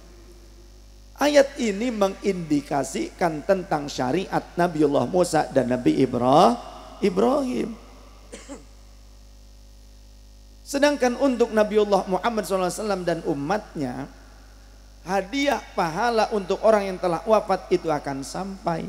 Ayat 1.24 1.56
ini 1.56 1.88
mengindikasikan 1.88 3.48
tentang 3.48 3.88
syariat 3.88 4.44
Nabiullah 4.60 5.08
Musa 5.08 5.48
dan 5.56 5.72
Nabi 5.72 6.04
Ibrahim. 6.04 7.72
Sedangkan 10.68 11.16
untuk 11.24 11.56
Nabiullah 11.56 12.12
Muhammad 12.12 12.44
SAW 12.44 13.08
dan 13.08 13.24
umatnya, 13.24 14.12
hadiah 15.08 15.64
pahala 15.72 16.28
untuk 16.36 16.60
orang 16.60 16.92
yang 16.92 17.00
telah 17.00 17.24
wafat 17.24 17.72
itu 17.72 17.88
akan 17.88 18.20
sampai. 18.20 18.84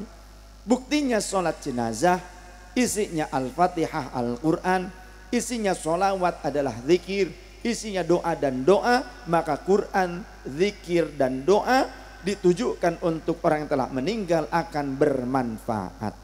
Buktinya 0.67 1.23
sholat 1.23 1.63
jenazah, 1.63 2.19
isinya 2.75 3.31
Al-Fatihah 3.31 4.11
Al-Quran, 4.11 4.91
isinya 5.31 5.71
sholawat 5.71 6.43
adalah 6.43 6.75
zikir, 6.83 7.31
isinya 7.63 8.03
doa 8.03 8.35
dan 8.35 8.67
doa, 8.67 9.07
maka 9.31 9.55
Quran, 9.55 10.27
zikir 10.43 11.15
dan 11.15 11.47
doa 11.47 12.03
ditujukan 12.25 13.05
untuk 13.05 13.39
orang 13.45 13.69
yang 13.69 13.71
telah 13.71 13.89
meninggal 13.93 14.49
akan 14.49 14.87
bermanfaat. 14.97 16.15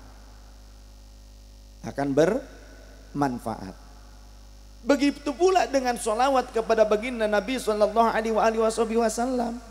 Akan 1.85 2.09
bermanfaat. 2.17 3.75
Begitu 4.81 5.31
pula 5.37 5.69
dengan 5.69 6.01
sholawat 6.01 6.57
kepada 6.57 6.89
baginda 6.89 7.29
Nabi 7.29 7.61
Shallallahu 7.61 8.11
Alaihi 8.17 8.97
Wasallam. 8.97 9.70